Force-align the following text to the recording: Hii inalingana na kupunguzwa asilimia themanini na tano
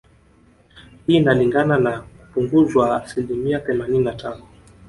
Hii 1.07 1.15
inalingana 1.15 1.77
na 1.77 1.99
kupunguzwa 2.01 3.03
asilimia 3.03 3.59
themanini 3.59 4.03
na 4.05 4.13
tano 4.15 4.47